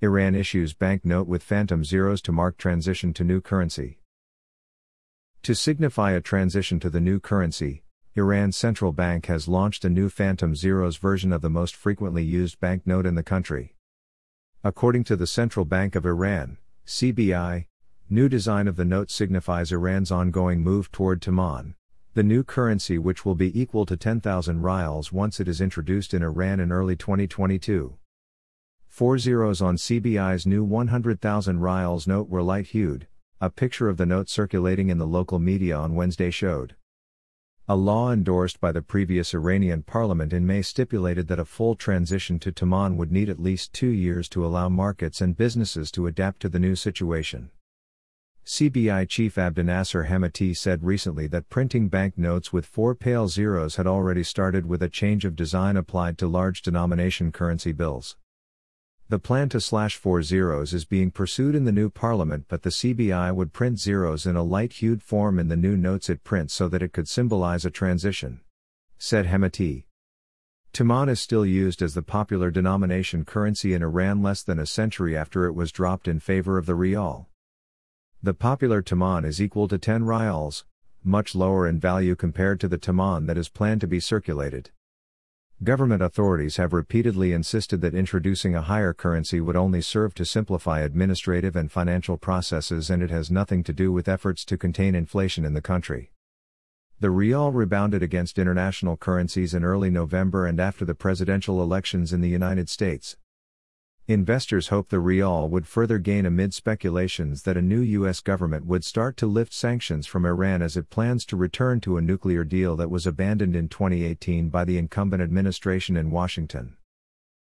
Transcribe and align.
Iran 0.00 0.36
issues 0.36 0.74
banknote 0.74 1.26
with 1.26 1.42
phantom 1.42 1.82
zeros 1.82 2.22
to 2.22 2.30
mark 2.30 2.56
transition 2.56 3.12
to 3.14 3.24
new 3.24 3.40
currency. 3.40 3.98
To 5.42 5.56
signify 5.56 6.12
a 6.12 6.20
transition 6.20 6.78
to 6.78 6.88
the 6.88 7.00
new 7.00 7.18
currency, 7.18 7.82
Iran's 8.14 8.56
central 8.56 8.92
bank 8.92 9.26
has 9.26 9.48
launched 9.48 9.84
a 9.84 9.90
new 9.90 10.08
phantom 10.08 10.54
zeros 10.54 10.98
version 10.98 11.32
of 11.32 11.42
the 11.42 11.50
most 11.50 11.74
frequently 11.74 12.22
used 12.22 12.60
banknote 12.60 13.06
in 13.06 13.16
the 13.16 13.24
country. 13.24 13.74
According 14.62 15.02
to 15.04 15.16
the 15.16 15.26
Central 15.26 15.64
Bank 15.64 15.96
of 15.96 16.06
Iran, 16.06 16.58
CBI, 16.86 17.66
new 18.08 18.28
design 18.28 18.68
of 18.68 18.76
the 18.76 18.84
note 18.84 19.10
signifies 19.10 19.72
Iran's 19.72 20.12
ongoing 20.12 20.60
move 20.60 20.92
toward 20.92 21.20
Toman, 21.20 21.74
the 22.14 22.22
new 22.22 22.44
currency 22.44 22.98
which 22.98 23.24
will 23.24 23.34
be 23.34 23.60
equal 23.60 23.84
to 23.86 23.96
10,000 23.96 24.62
rials 24.62 25.10
once 25.10 25.40
it 25.40 25.48
is 25.48 25.60
introduced 25.60 26.14
in 26.14 26.22
Iran 26.22 26.60
in 26.60 26.70
early 26.70 26.94
2022. 26.94 27.98
Four 28.98 29.16
zeros 29.18 29.62
on 29.62 29.76
CBI's 29.76 30.44
new 30.44 30.64
100,000 30.64 31.60
rials 31.60 32.08
note 32.08 32.28
were 32.28 32.42
light 32.42 32.66
hued, 32.66 33.06
a 33.40 33.48
picture 33.48 33.88
of 33.88 33.96
the 33.96 34.04
note 34.04 34.28
circulating 34.28 34.88
in 34.88 34.98
the 34.98 35.06
local 35.06 35.38
media 35.38 35.76
on 35.76 35.94
Wednesday 35.94 36.32
showed. 36.32 36.74
A 37.68 37.76
law 37.76 38.10
endorsed 38.10 38.60
by 38.60 38.72
the 38.72 38.82
previous 38.82 39.34
Iranian 39.34 39.84
parliament 39.84 40.32
in 40.32 40.44
May 40.44 40.62
stipulated 40.62 41.28
that 41.28 41.38
a 41.38 41.44
full 41.44 41.76
transition 41.76 42.40
to 42.40 42.50
Toman 42.50 42.96
would 42.96 43.12
need 43.12 43.28
at 43.28 43.38
least 43.38 43.72
two 43.72 43.86
years 43.86 44.28
to 44.30 44.44
allow 44.44 44.68
markets 44.68 45.20
and 45.20 45.36
businesses 45.36 45.92
to 45.92 46.08
adapt 46.08 46.40
to 46.40 46.48
the 46.48 46.58
new 46.58 46.74
situation. 46.74 47.52
CBI 48.44 49.08
chief 49.08 49.36
Abdolnaser 49.36 50.08
Hemmati 50.08 50.56
said 50.56 50.82
recently 50.82 51.28
that 51.28 51.48
printing 51.48 51.88
banknotes 51.88 52.52
with 52.52 52.66
four 52.66 52.96
pale 52.96 53.28
zeros 53.28 53.76
had 53.76 53.86
already 53.86 54.24
started 54.24 54.66
with 54.66 54.82
a 54.82 54.88
change 54.88 55.24
of 55.24 55.36
design 55.36 55.76
applied 55.76 56.18
to 56.18 56.26
large 56.26 56.62
denomination 56.62 57.30
currency 57.30 57.70
bills. 57.70 58.16
The 59.10 59.18
plan 59.18 59.48
to 59.50 59.60
slash 59.60 59.96
four 59.96 60.22
zeros 60.22 60.74
is 60.74 60.84
being 60.84 61.10
pursued 61.10 61.54
in 61.54 61.64
the 61.64 61.72
new 61.72 61.88
parliament, 61.88 62.44
but 62.46 62.62
the 62.62 62.68
CBI 62.68 63.34
would 63.34 63.54
print 63.54 63.80
zeros 63.80 64.26
in 64.26 64.36
a 64.36 64.42
light 64.42 64.74
hued 64.74 65.02
form 65.02 65.38
in 65.38 65.48
the 65.48 65.56
new 65.56 65.78
notes 65.78 66.10
it 66.10 66.24
prints 66.24 66.52
so 66.52 66.68
that 66.68 66.82
it 66.82 66.92
could 66.92 67.08
symbolize 67.08 67.64
a 67.64 67.70
transition. 67.70 68.40
Said 68.98 69.24
Hemmati. 69.24 69.84
Toman 70.74 71.08
is 71.08 71.20
still 71.20 71.46
used 71.46 71.80
as 71.80 71.94
the 71.94 72.02
popular 72.02 72.50
denomination 72.50 73.24
currency 73.24 73.72
in 73.72 73.82
Iran 73.82 74.22
less 74.22 74.42
than 74.42 74.58
a 74.58 74.66
century 74.66 75.16
after 75.16 75.46
it 75.46 75.54
was 75.54 75.72
dropped 75.72 76.06
in 76.06 76.20
favor 76.20 76.58
of 76.58 76.66
the 76.66 76.74
rial. 76.74 77.28
The 78.22 78.34
popular 78.34 78.82
Toman 78.82 79.24
is 79.24 79.40
equal 79.40 79.68
to 79.68 79.78
10 79.78 80.04
rials, 80.04 80.66
much 81.02 81.34
lower 81.34 81.66
in 81.66 81.80
value 81.80 82.14
compared 82.14 82.60
to 82.60 82.68
the 82.68 82.78
Toman 82.78 83.26
that 83.26 83.38
is 83.38 83.48
planned 83.48 83.80
to 83.80 83.86
be 83.86 84.00
circulated. 84.00 84.70
Government 85.64 86.00
authorities 86.00 86.56
have 86.56 86.72
repeatedly 86.72 87.32
insisted 87.32 87.80
that 87.80 87.92
introducing 87.92 88.54
a 88.54 88.62
higher 88.62 88.94
currency 88.94 89.40
would 89.40 89.56
only 89.56 89.80
serve 89.80 90.14
to 90.14 90.24
simplify 90.24 90.80
administrative 90.80 91.56
and 91.56 91.68
financial 91.70 92.16
processes 92.16 92.90
and 92.90 93.02
it 93.02 93.10
has 93.10 93.28
nothing 93.28 93.64
to 93.64 93.72
do 93.72 93.90
with 93.90 94.06
efforts 94.06 94.44
to 94.44 94.56
contain 94.56 94.94
inflation 94.94 95.44
in 95.44 95.54
the 95.54 95.60
country. 95.60 96.12
The 97.00 97.10
rial 97.10 97.50
rebounded 97.50 98.04
against 98.04 98.38
international 98.38 98.96
currencies 98.96 99.52
in 99.52 99.64
early 99.64 99.90
November 99.90 100.46
and 100.46 100.60
after 100.60 100.84
the 100.84 100.94
presidential 100.94 101.60
elections 101.60 102.12
in 102.12 102.20
the 102.20 102.28
United 102.28 102.68
States. 102.68 103.16
Investors 104.08 104.68
hope 104.68 104.88
the 104.88 105.00
rial 105.00 105.50
would 105.50 105.66
further 105.66 105.98
gain 105.98 106.24
amid 106.24 106.54
speculations 106.54 107.42
that 107.42 107.58
a 107.58 107.62
new 107.62 107.80
U.S. 107.80 108.20
government 108.20 108.64
would 108.64 108.82
start 108.82 109.18
to 109.18 109.26
lift 109.26 109.52
sanctions 109.52 110.06
from 110.06 110.24
Iran 110.24 110.62
as 110.62 110.78
it 110.78 110.88
plans 110.88 111.26
to 111.26 111.36
return 111.36 111.78
to 111.80 111.98
a 111.98 112.00
nuclear 112.00 112.42
deal 112.42 112.74
that 112.76 112.90
was 112.90 113.06
abandoned 113.06 113.54
in 113.54 113.68
2018 113.68 114.48
by 114.48 114.64
the 114.64 114.78
incumbent 114.78 115.22
administration 115.22 115.94
in 115.94 116.10
Washington. 116.10 116.78